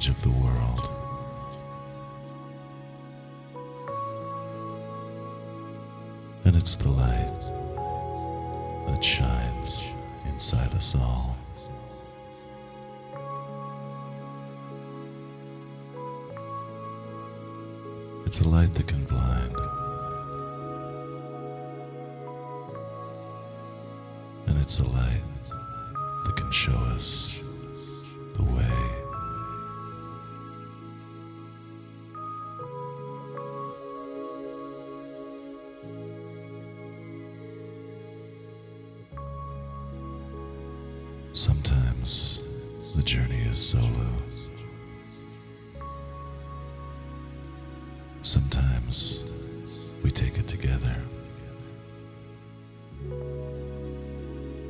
[0.00, 0.90] edge of the world.
[6.44, 7.40] And it's the light
[8.86, 9.88] that shines
[10.26, 11.36] inside us all.
[18.24, 19.54] It's a light that can blind.
[24.46, 25.22] And it's a light
[26.24, 27.29] that can show us
[43.60, 44.06] solo.
[48.22, 49.24] Sometimes
[50.02, 50.96] we take it together.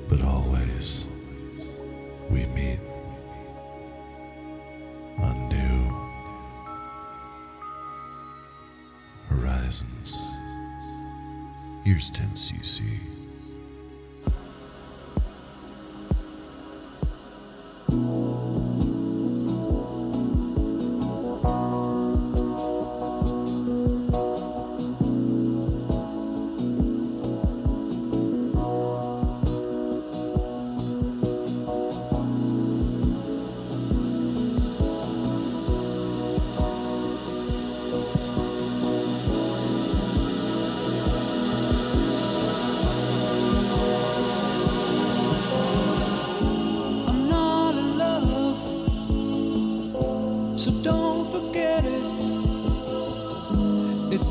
[0.08, 1.06] But always
[2.30, 2.80] we meet
[5.20, 5.78] on new
[9.28, 10.36] horizons.
[11.84, 13.09] Here's 10cc.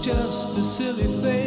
[0.09, 1.38] just a silly thing.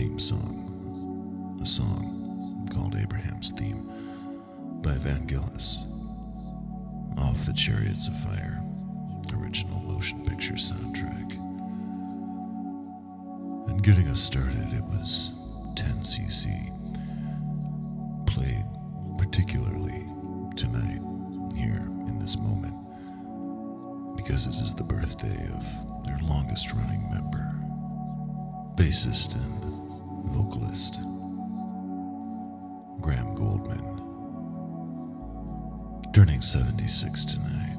[0.00, 3.84] theme song, a song called Abraham's Theme
[4.80, 5.84] by Vangelis,
[7.18, 8.62] off the Chariots of Fire
[9.38, 11.34] original motion picture soundtrack.
[13.68, 15.34] And getting us started, it was
[15.74, 16.48] 10cc,
[18.24, 18.64] played
[19.18, 20.06] particularly
[20.56, 21.02] tonight,
[21.54, 22.74] here in this moment,
[24.16, 27.52] because it is the birthday of their longest running member,
[28.76, 29.49] bassist and
[36.20, 37.78] turning 76 tonight,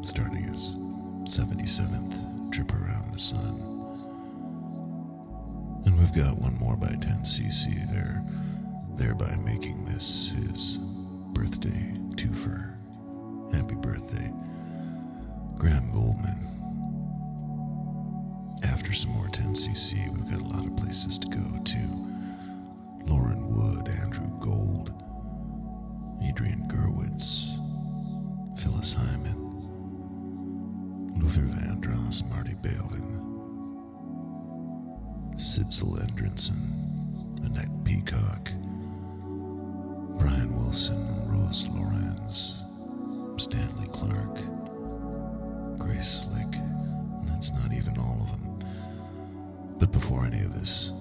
[0.00, 0.74] starting his
[1.24, 3.60] 77th trip around the sun.
[5.84, 8.24] And we've got one more by 10cc there,
[8.96, 10.78] thereby making this his
[11.34, 12.74] birthday twofer.
[13.52, 14.32] Happy birthday,
[15.58, 16.40] Graham Gouldman.
[18.64, 21.69] After some more 10cc, we've got a lot of places to go to.
[35.50, 36.54] Sidsel Endresen,
[37.44, 38.52] Annette Peacock,
[40.16, 42.62] Brian Wilson, Rose Laurens,
[43.36, 44.44] Stanley Clarke,
[45.76, 46.52] Grace Slick.
[47.24, 48.60] That's not even all of them.
[49.80, 50.92] But before any of this,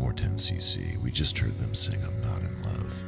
[0.00, 3.04] more 10cc, we just heard them sing I'm Not in Love.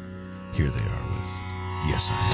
[0.54, 1.44] Here they are with
[1.88, 2.25] Yes I Am.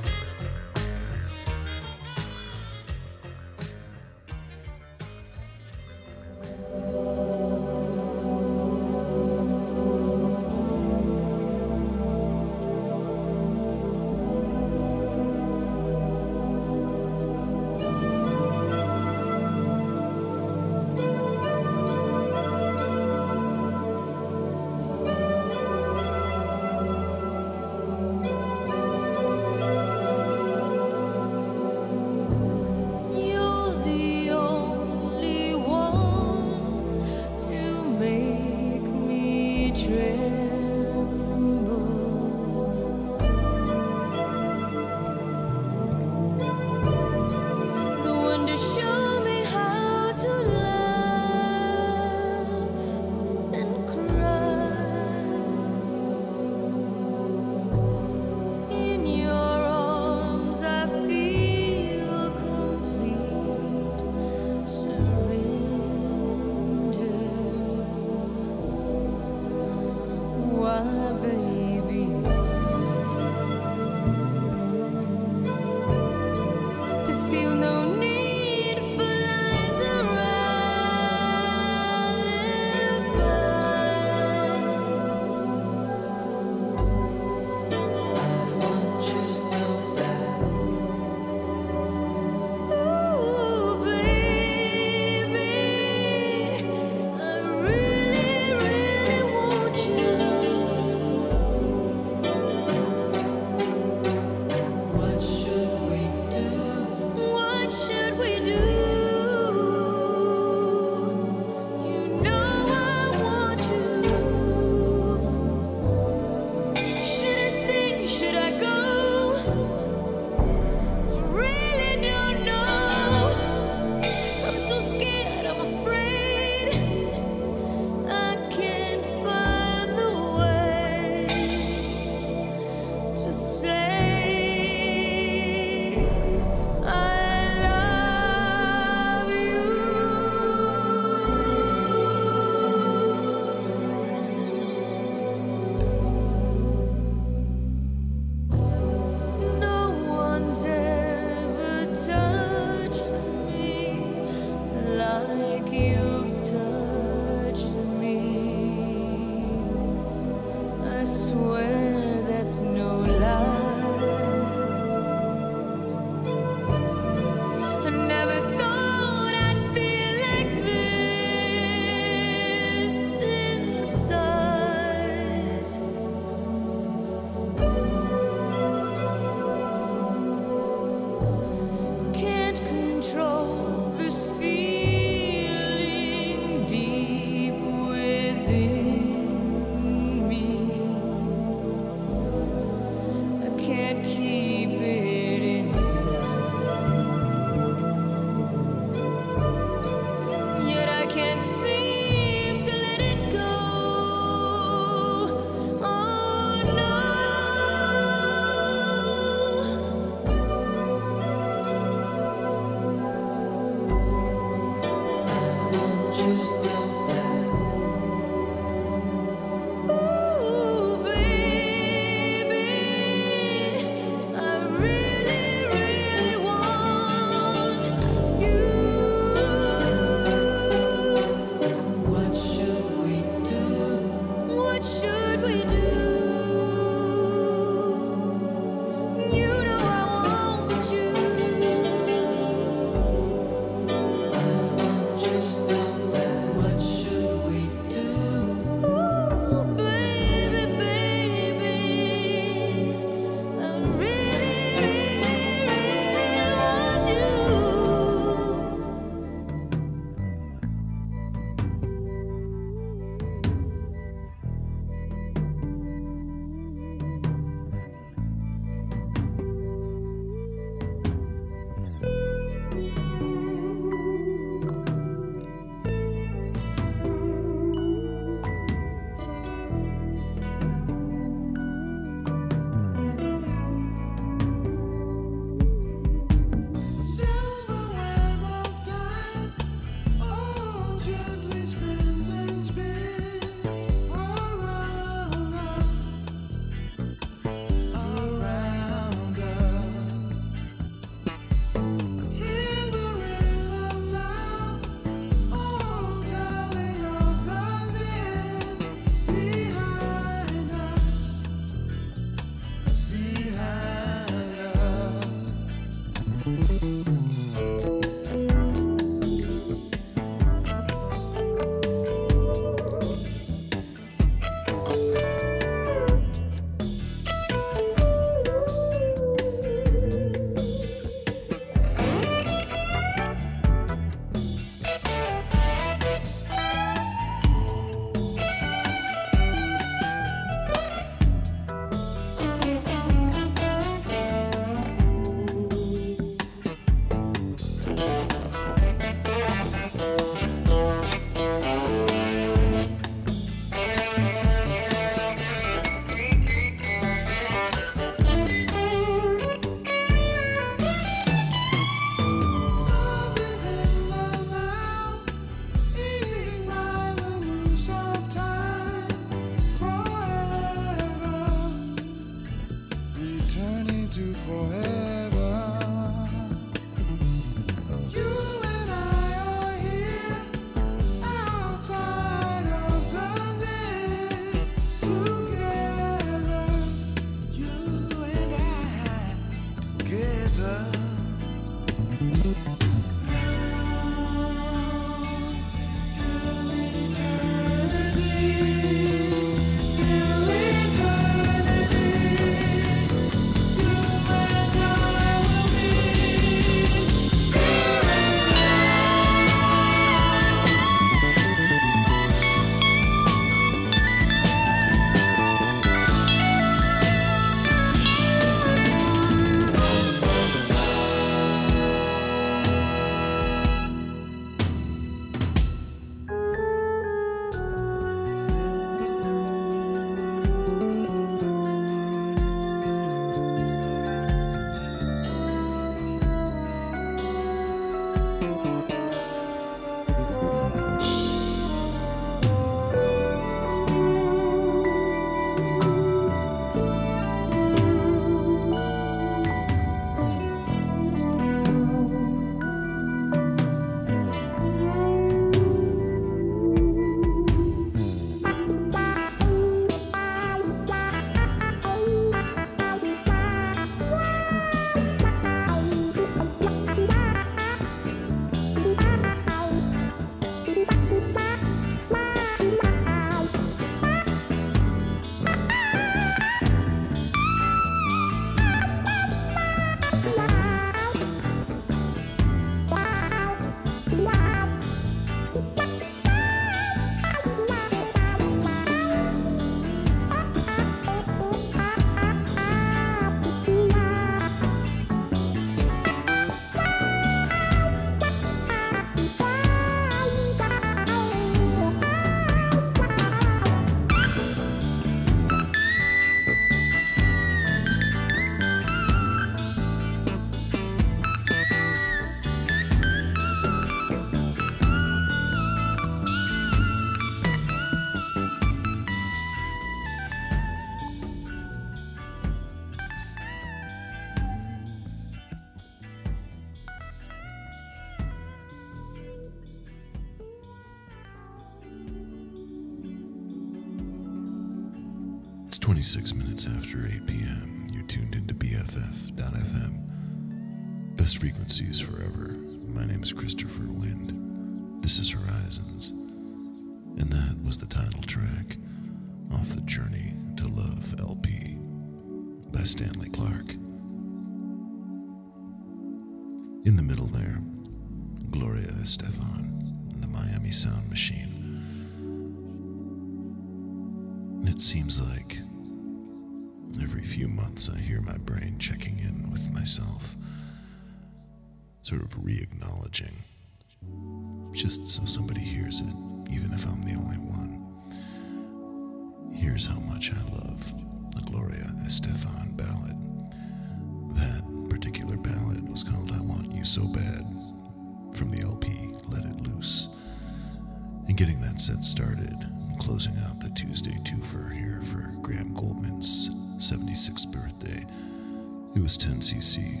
[599.04, 600.00] was 10cc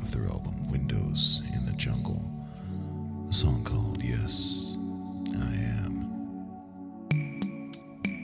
[0.00, 2.32] of their album Windows in the Jungle,
[3.28, 4.78] a song called Yes,
[5.36, 6.08] I Am.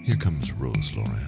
[0.07, 1.26] Here comes Rose Lauren.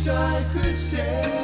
[0.00, 1.39] Wished I could stay.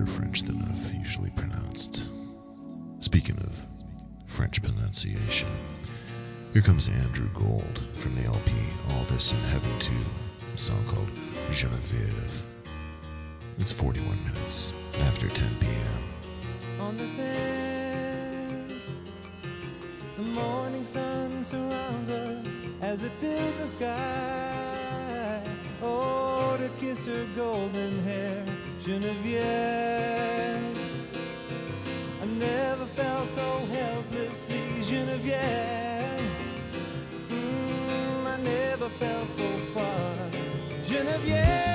[0.00, 2.06] better French than I've usually pronounced.
[3.00, 3.66] Speaking of
[4.26, 5.48] French pronunciation,
[6.52, 8.52] here comes Andrew Gold from the LP
[8.90, 9.92] All This and Heaven Too,
[10.54, 11.08] a song called
[11.52, 12.44] Genevieve.
[13.58, 14.72] It's 41 minutes
[15.02, 16.86] after 10 p.m.
[16.86, 18.72] On the sand,
[20.16, 22.42] the morning sun surrounds her
[22.80, 25.42] as it fills the sky.
[25.82, 28.46] Oh, to kiss her golden hair
[28.90, 29.38] Genevieve.
[32.20, 35.36] I never felt so helplessly, Genevieve.
[37.30, 40.16] Mm, I never felt so far,
[40.84, 41.69] Genevieve.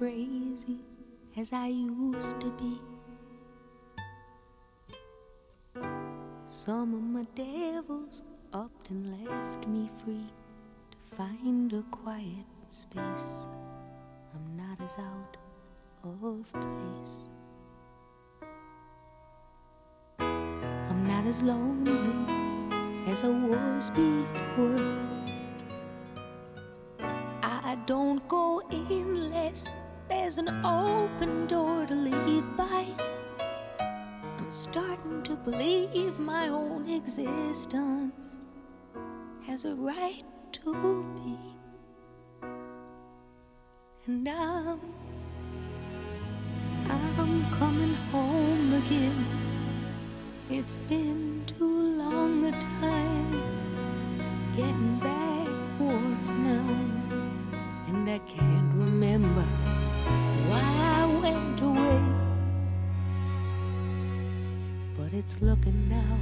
[0.00, 0.78] Crazy
[1.36, 2.80] as I used to be.
[6.46, 10.32] Some of my devils upped and left me free
[10.92, 13.44] to find a quiet space.
[14.34, 15.36] I'm not as out
[16.02, 17.28] of place.
[20.18, 22.24] I'm not as lonely
[23.06, 24.80] as I was before.
[27.42, 29.76] I don't go unless
[30.10, 32.84] there's an open door to leave by.
[34.38, 38.38] I'm starting to believe my own existence
[39.46, 41.38] has a right to be.
[44.06, 44.80] And I'm,
[46.88, 49.24] I'm coming home again.
[50.50, 53.42] It's been too long a time
[54.56, 56.99] getting backwards now and
[58.10, 59.44] I can't remember
[60.48, 60.64] why
[60.98, 62.02] I went away.
[64.96, 66.18] But it's looking now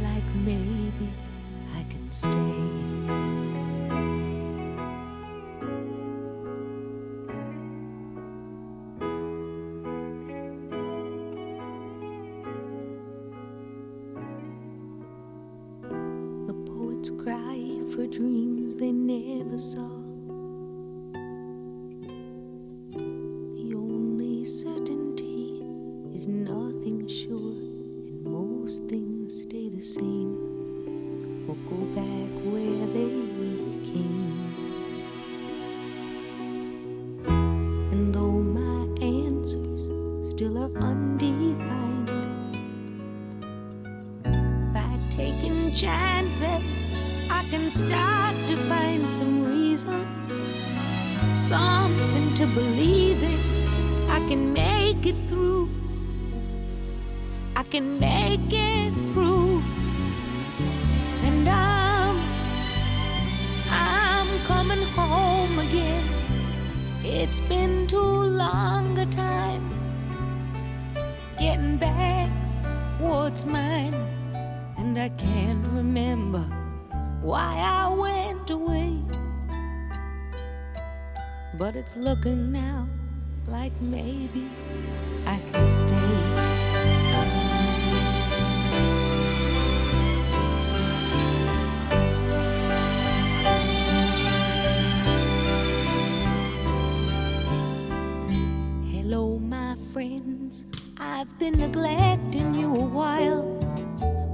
[0.00, 1.10] like maybe
[1.76, 2.54] I can stay.
[16.46, 19.93] The poets cry for dreams they never saw.
[57.74, 59.60] Can make it through.
[61.24, 62.16] And I'm,
[63.68, 66.04] I'm coming home again.
[67.02, 69.68] It's been too long a time
[71.36, 72.30] getting back
[73.00, 73.94] what's mine.
[74.78, 76.46] And I can't remember
[77.22, 79.02] why I went away.
[81.58, 82.86] But it's looking now
[83.48, 84.46] like maybe
[85.26, 86.53] I can stay.
[101.06, 103.42] I've been neglecting you a while.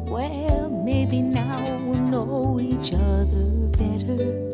[0.08, 4.52] Well, maybe now we'll know each other better.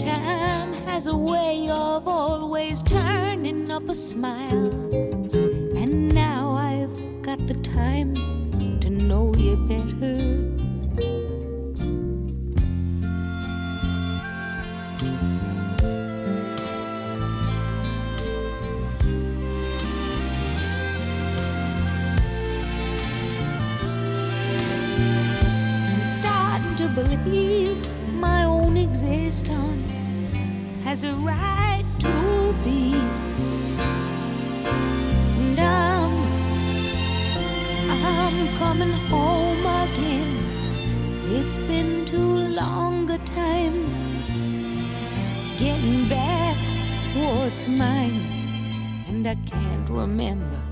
[0.00, 4.72] Time has a way of always turning up a smile.
[5.76, 8.14] And now I've got the time
[8.80, 10.47] to know you better.
[29.28, 30.14] Existence
[30.84, 32.94] has a right to be.
[35.42, 36.14] And I'm,
[38.06, 40.32] I'm coming home again.
[41.26, 43.76] It's been too long a time
[45.58, 46.56] getting back
[47.14, 48.22] what's mine.
[49.08, 50.62] And I can't remember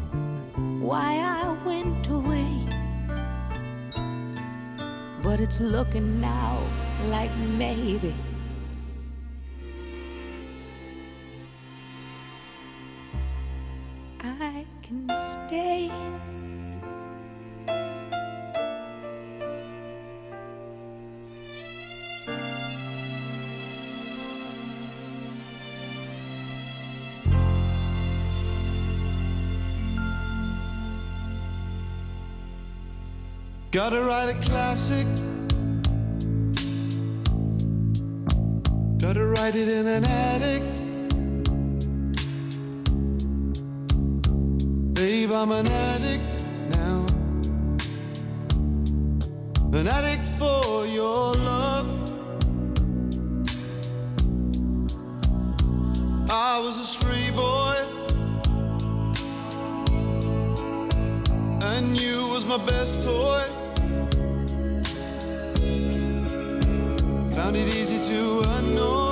[0.81, 1.11] why
[1.43, 2.53] I went away.
[5.23, 6.59] But it's looking now
[7.11, 8.15] like maybe
[33.77, 35.07] Gotta write a classic.
[38.99, 40.63] Gotta write it in an attic.
[44.95, 46.25] Babe, I'm an addict
[46.71, 47.05] now.
[49.79, 51.87] An addict for your love.
[56.31, 57.77] I was a stray boy.
[61.63, 63.66] And you was my best toy.
[67.57, 69.06] It easy to annoy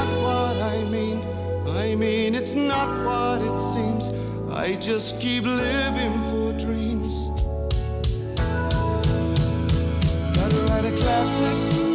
[0.00, 1.20] not what I mean.
[1.68, 4.10] I mean, it's not what it seems.
[4.50, 7.28] I just keep living for dreams.
[10.36, 11.89] Gotta write a classic.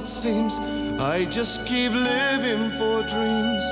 [0.00, 0.58] It seems.
[0.98, 3.66] I just keep living for dreams.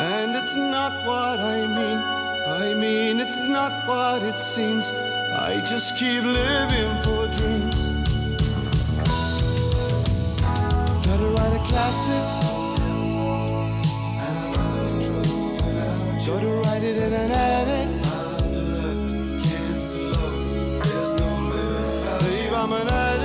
[0.00, 1.98] And it's not what I mean.
[2.62, 4.90] I mean, it's not what it seems.
[5.48, 7.80] I just keep living for dreams.
[11.06, 12.24] Gotta write a classic.
[16.26, 17.87] Gotta write it in an attic.
[22.78, 23.17] when I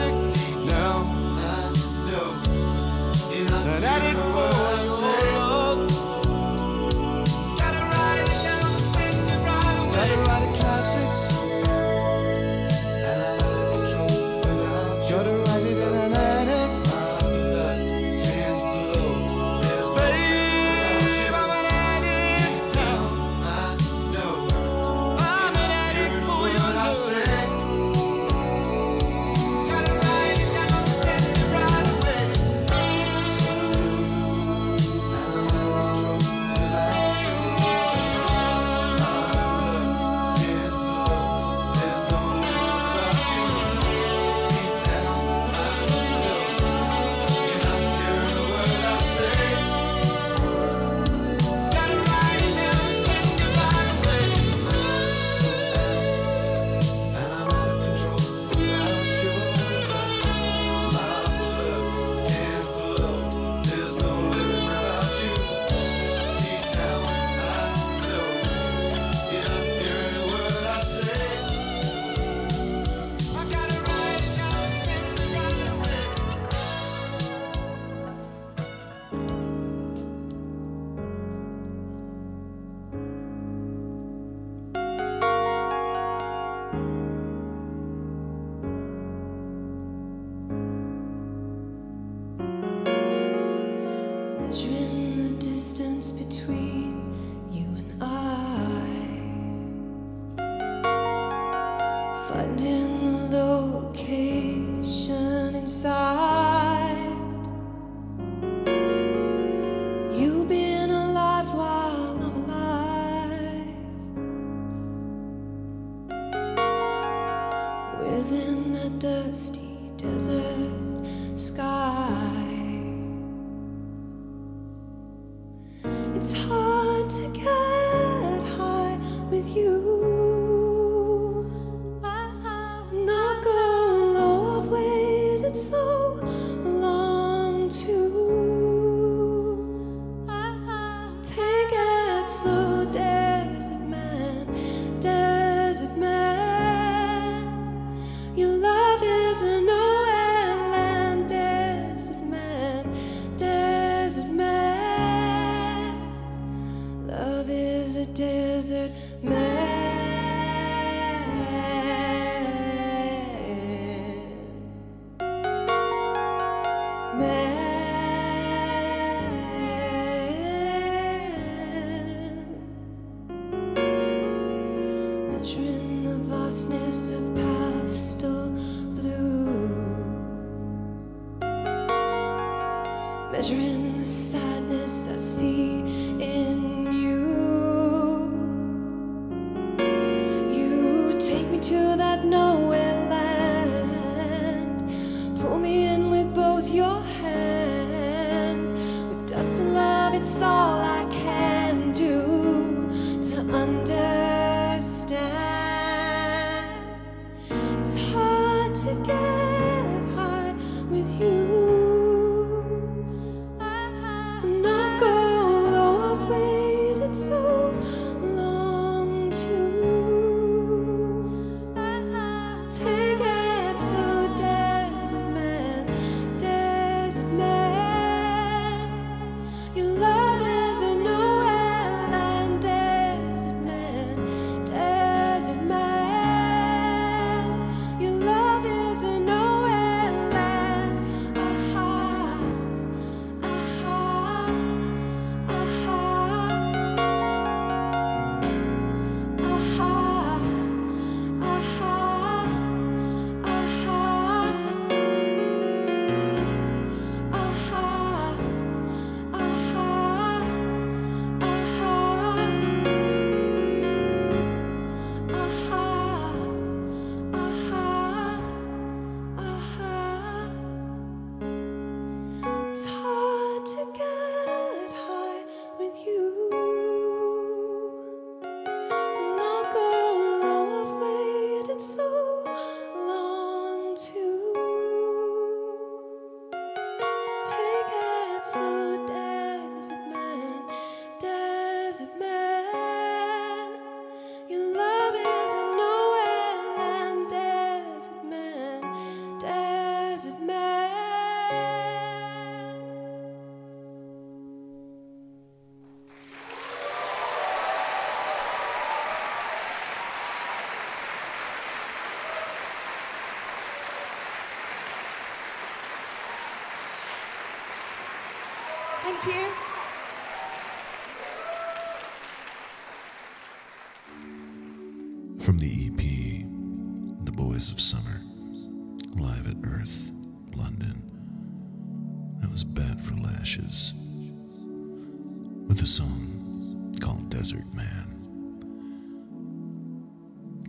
[121.55, 122.52] take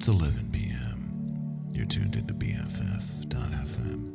[0.04, 1.70] It's 11 p.m.
[1.72, 4.12] You're tuned into BFF.FM,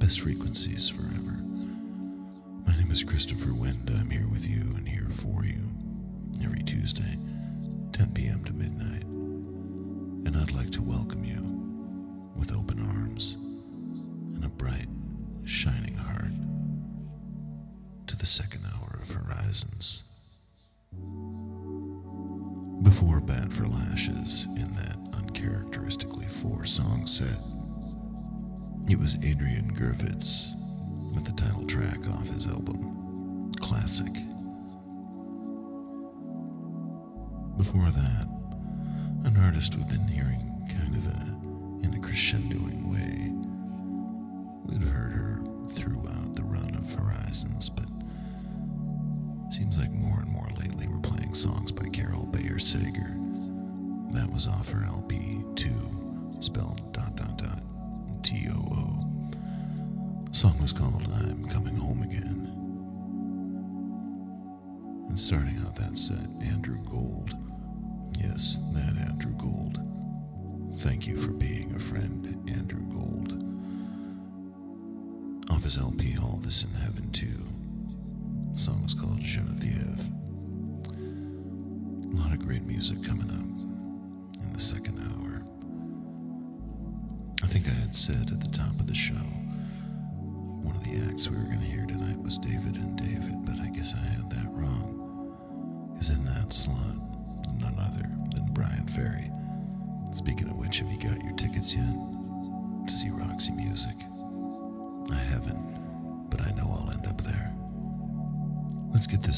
[0.00, 1.40] best frequencies forever.
[2.66, 3.88] My name is Christopher Wind.
[3.96, 5.70] I'm here with you and here for you
[6.42, 7.16] every Tuesday,
[7.92, 8.42] 10 p.m.
[8.46, 11.40] to midnight and I'd like to welcome you
[12.36, 13.36] with open arms
[14.34, 14.88] and a bright,
[15.44, 16.32] shining heart
[18.08, 20.02] to the second hour of Horizons.
[22.82, 24.46] Before Bat For Lashes,
[25.48, 27.40] uncharacteristically four song set,
[28.88, 30.54] it was Adrian Gurvitz
[31.14, 34.12] with the title track off his album, Classic.
[37.56, 38.28] Before that,
[39.24, 40.40] an artist we've been hearing
[40.70, 41.20] kind of a
[41.84, 43.32] in a crescendoing way.
[44.64, 47.86] We'd heard her throughout the run of Horizons, but
[49.50, 53.17] seems like more and more lately we're playing songs by Carol Bayer Sager.
[54.38, 57.60] Was off her LP 2, spelled dot dot dot
[58.22, 59.32] T O O.
[60.30, 62.46] Song was called I'm Coming Home Again.
[65.08, 67.34] And starting out that set, Andrew Gold.
[68.16, 69.80] Yes, that Andrew Gold.
[70.76, 73.32] Thank you for being a friend, Andrew Gold.
[75.50, 77.42] Off his LP, All This and Heaven, too.
[78.52, 80.10] Song was called Genevieve.
[82.12, 83.47] A lot of great music coming up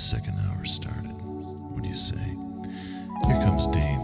[0.01, 1.12] second hour started.
[1.12, 2.16] What do you say?
[3.26, 3.99] Here comes Dane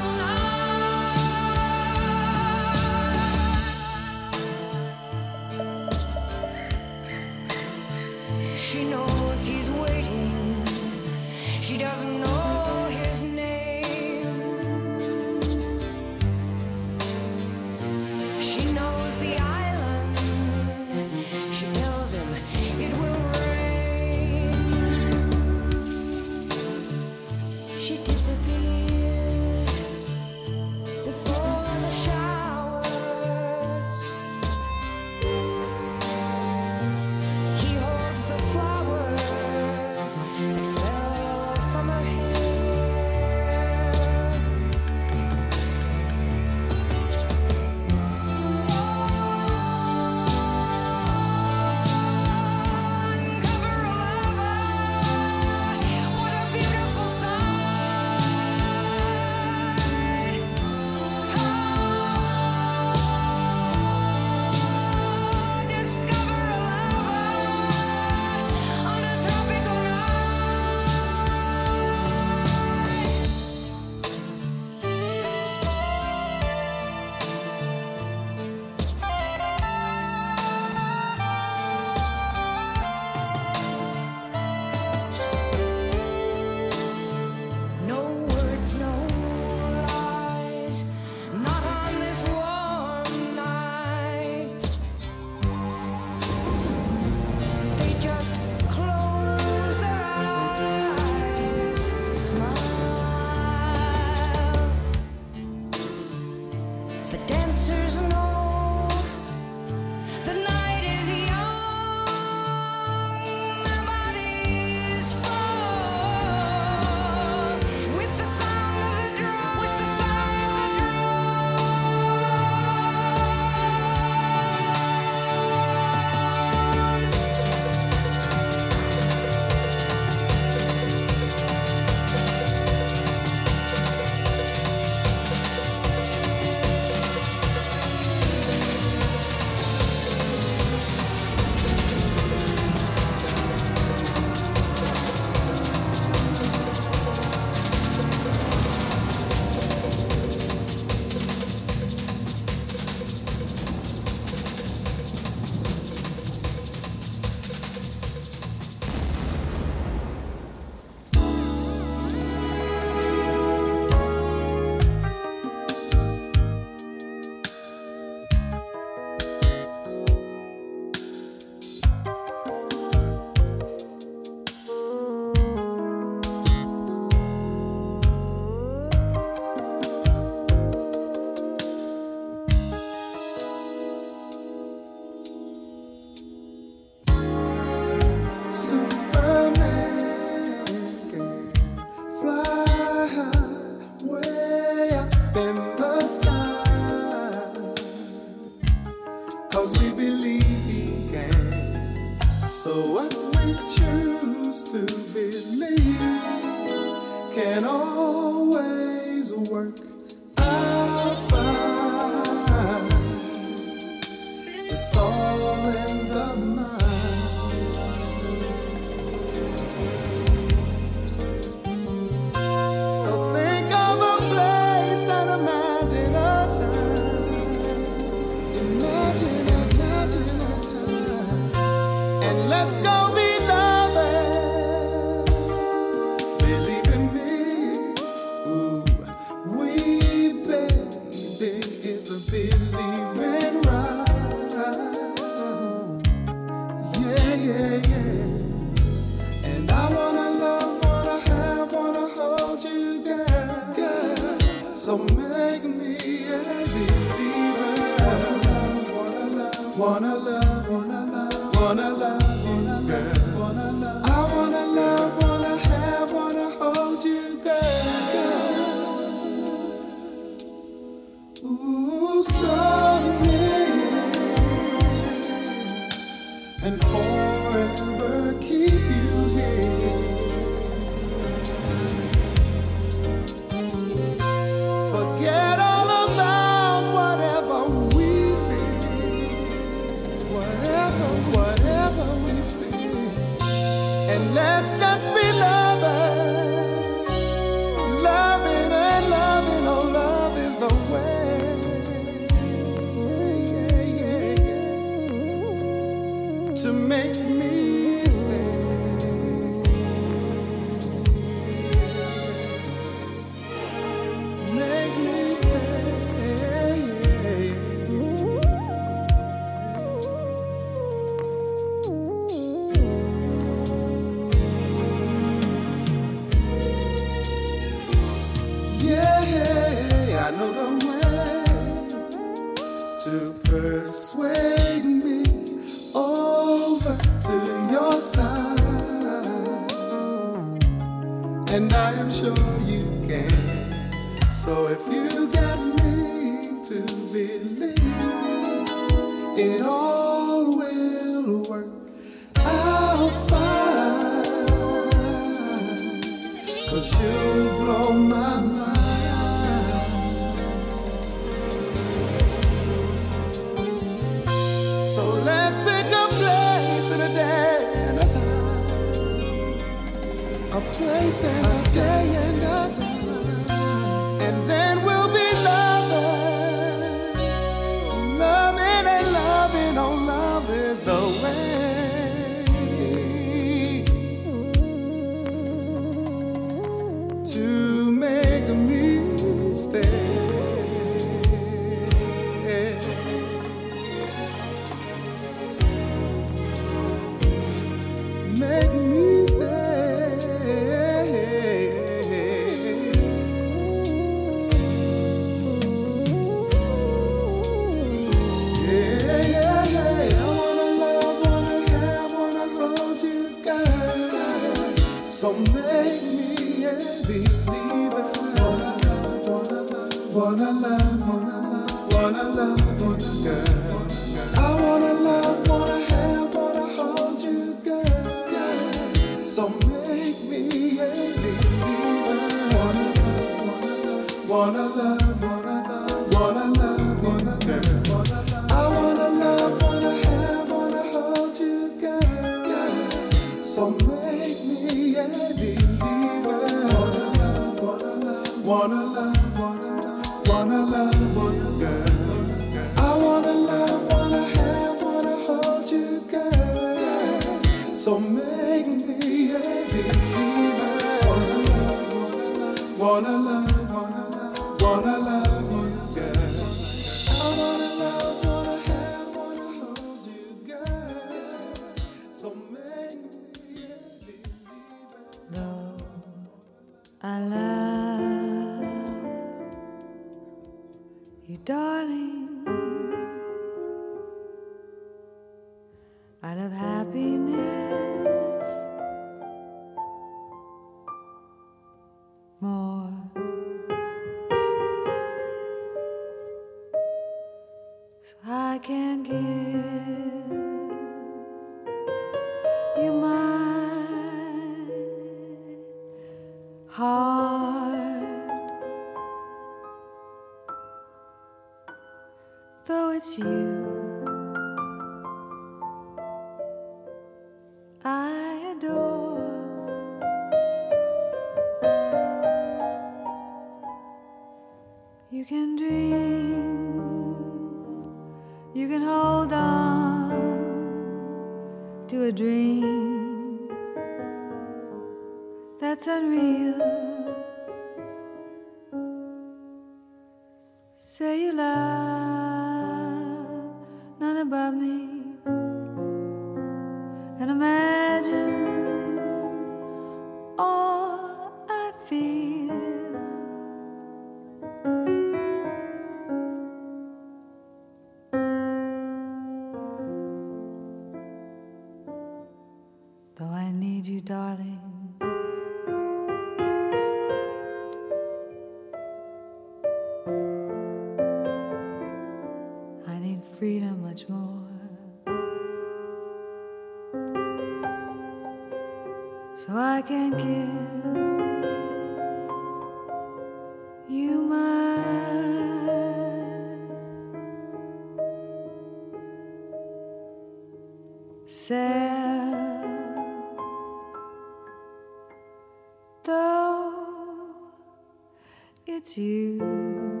[599.61, 600.00] you.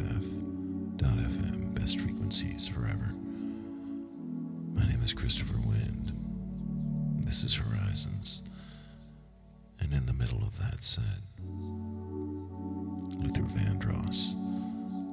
[0.00, 3.14] BFF.FM, best frequencies forever.
[4.74, 6.12] My name is Christopher Wind.
[7.24, 8.42] This is Horizons.
[9.78, 11.20] And in the middle of that set,
[13.18, 14.36] Luther Vandross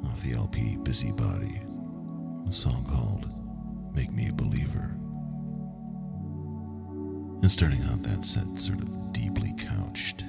[0.05, 1.59] of the LP Busybody,
[2.47, 3.27] a song called
[3.93, 4.95] Make Me a Believer.
[7.41, 10.23] And starting out that set sort of deeply couched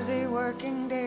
[0.00, 0.99] busy working days.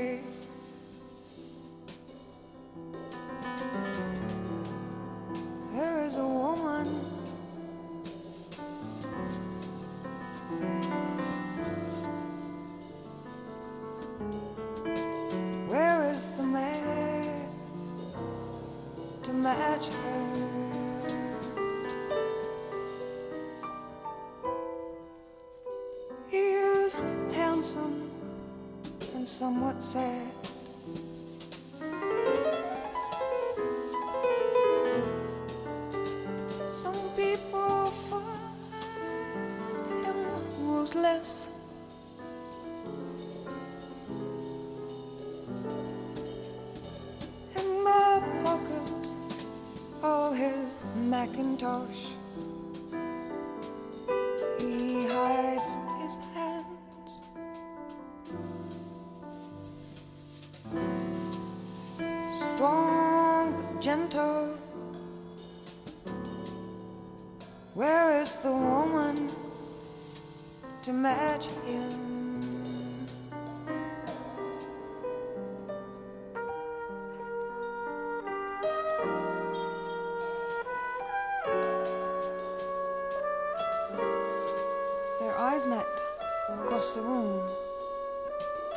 [85.64, 86.06] Eyes met
[86.49, 87.49] across the room,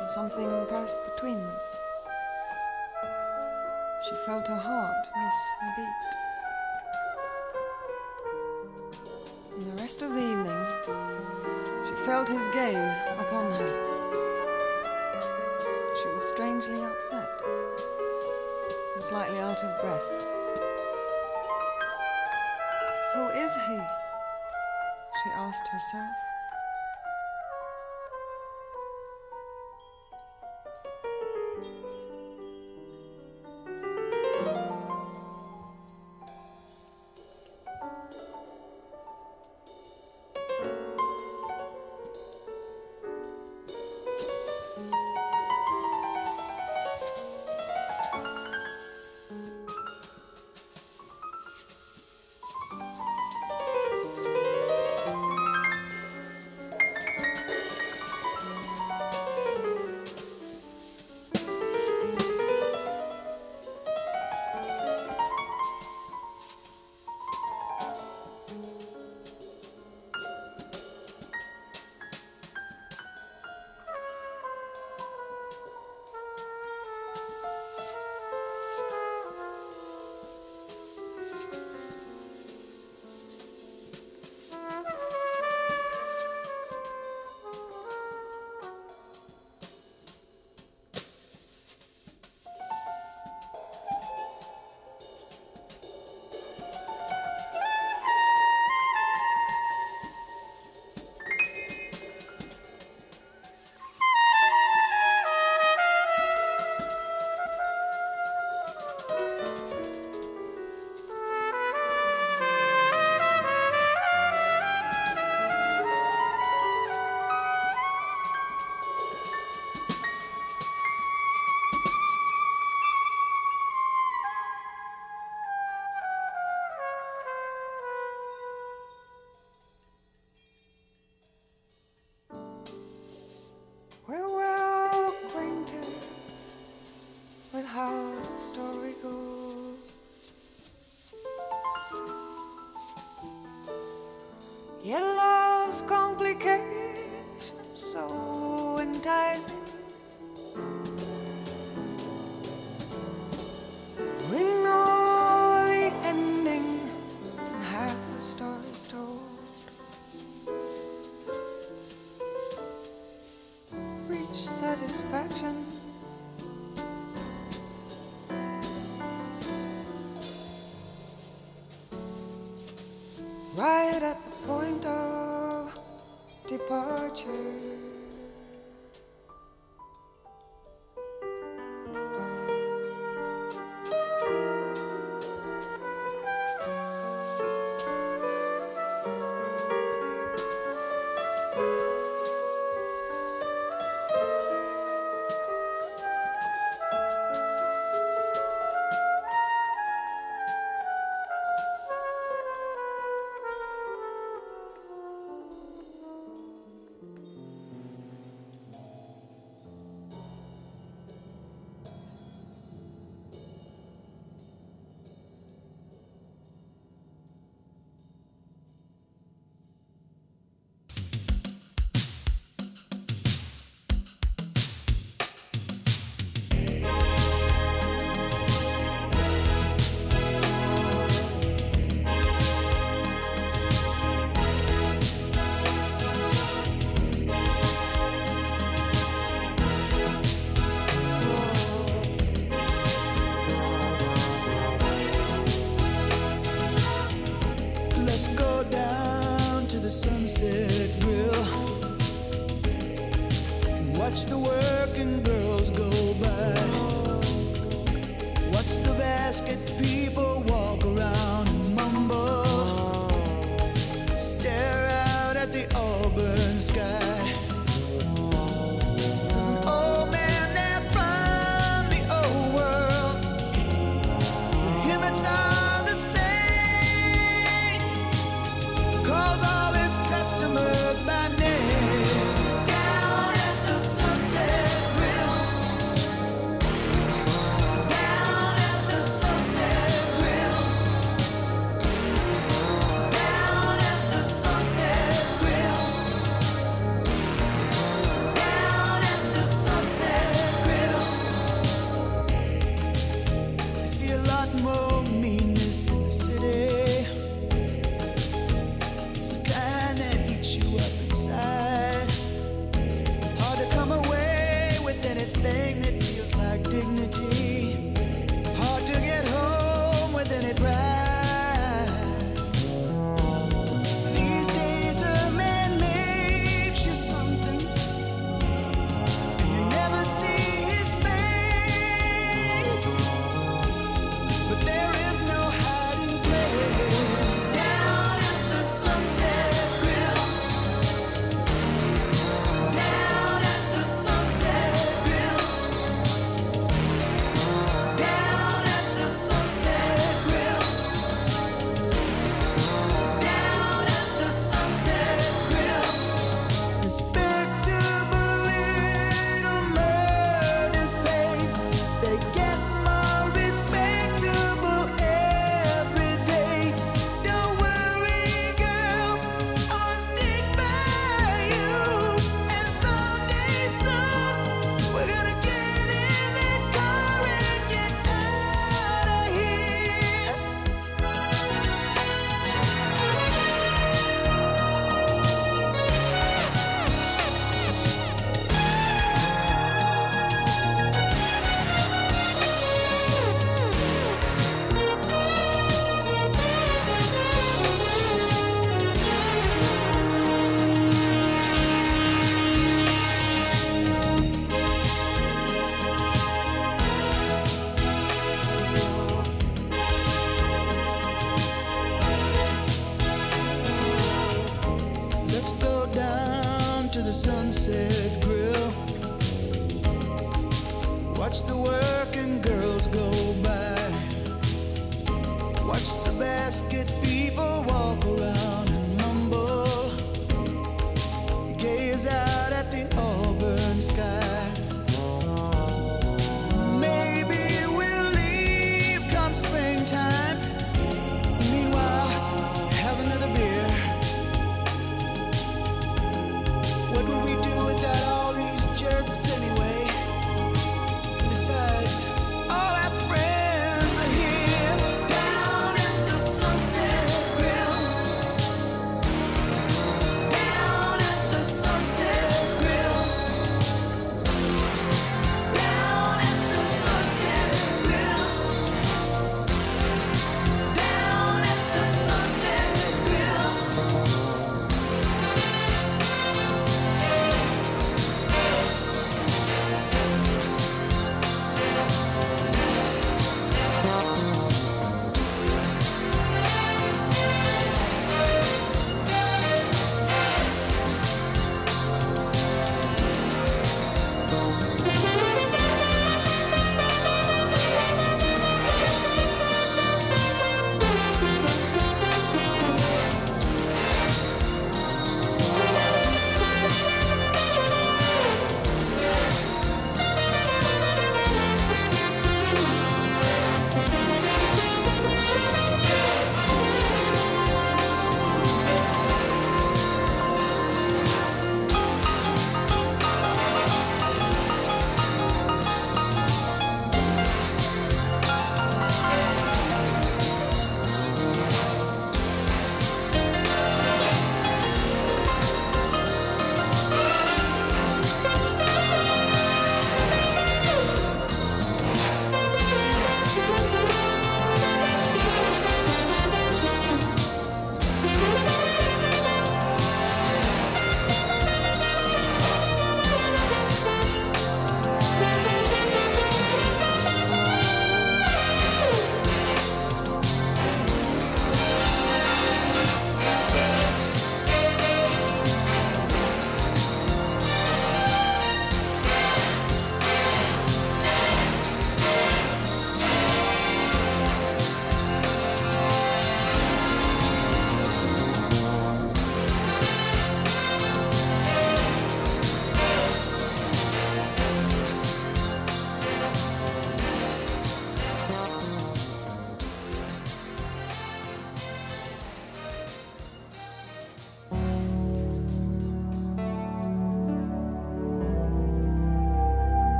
[0.00, 1.56] and something passed between them.
[4.08, 6.04] She felt her heart miss a beat.
[9.56, 10.66] And the rest of the evening,
[11.86, 13.72] she felt his gaze upon her.
[16.02, 17.42] She was strangely upset
[18.94, 20.26] and slightly out of breath.
[23.14, 23.80] Who is he?
[25.22, 26.23] She asked herself.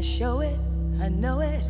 [0.00, 0.58] I show it,
[1.02, 1.69] I know it.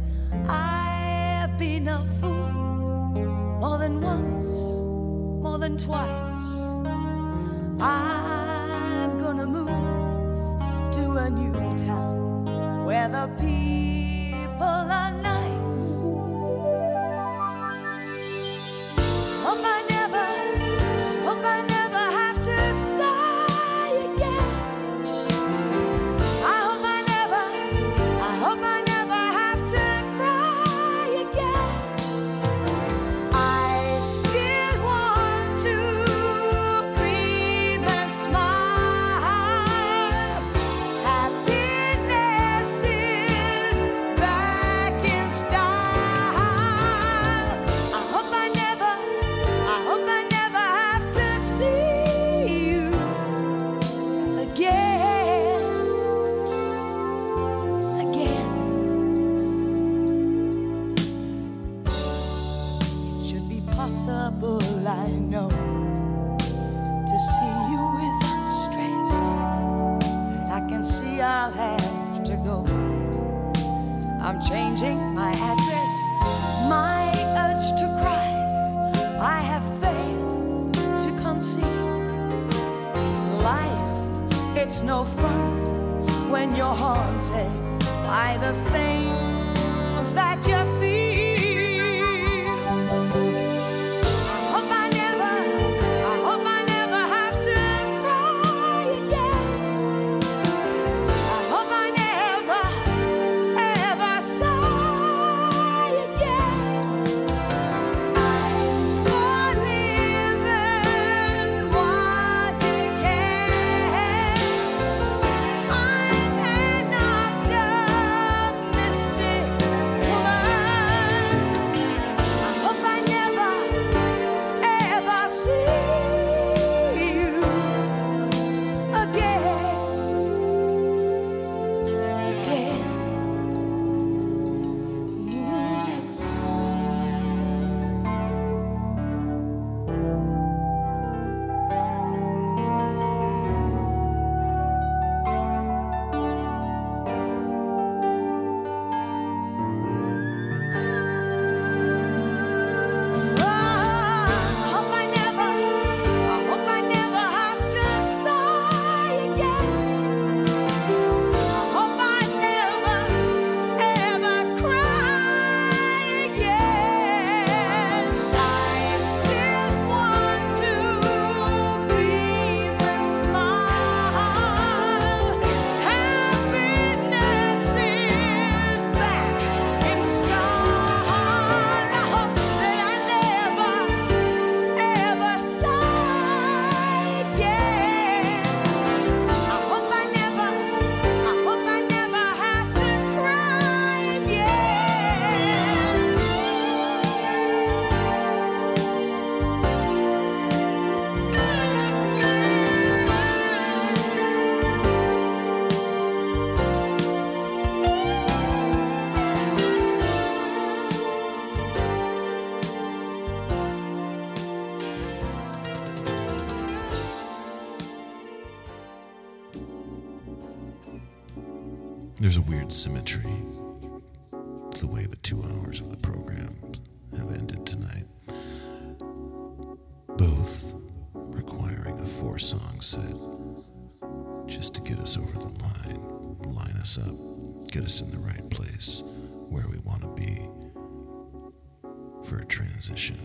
[242.22, 243.18] for a transition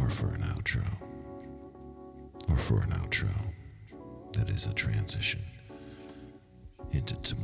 [0.00, 0.84] or for an outro
[2.48, 3.30] or for an outro
[4.32, 5.40] that is a transition
[6.92, 7.43] into tomorrow.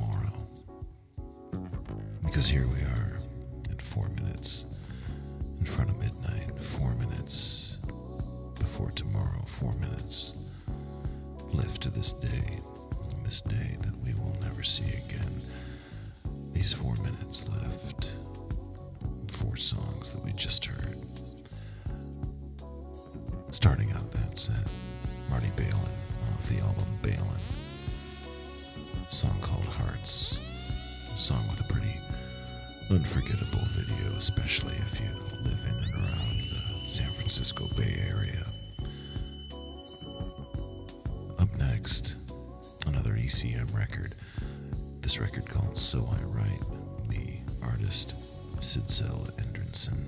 [48.71, 49.99] Sidsel Endresen,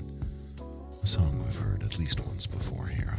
[1.02, 3.11] a song we've heard at least once before here.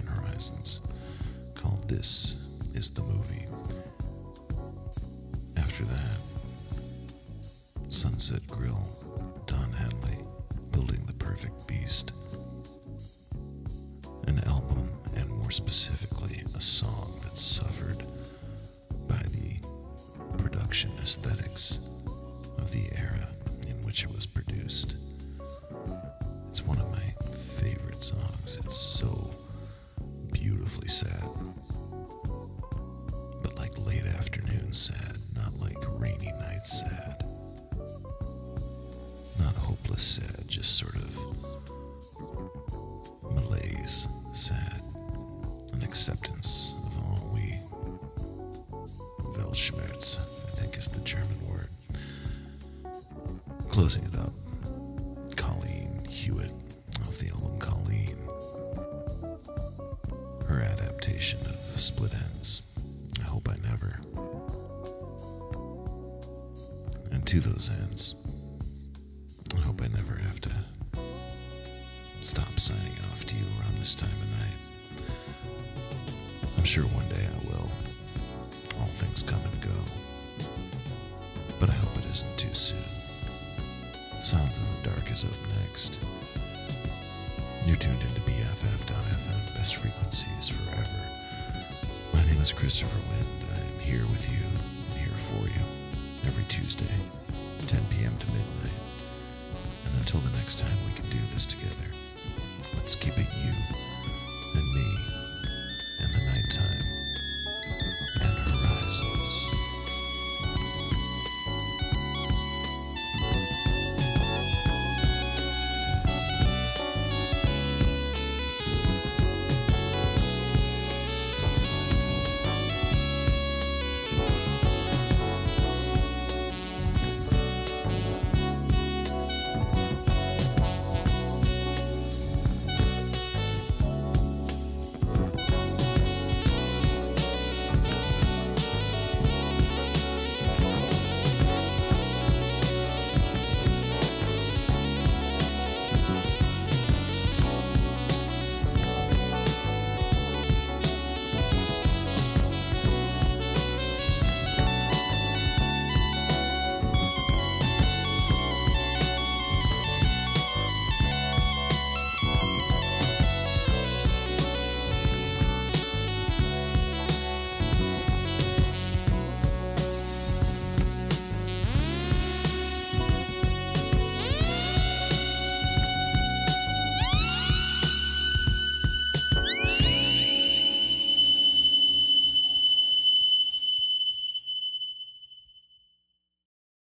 [76.74, 77.03] Fisher one.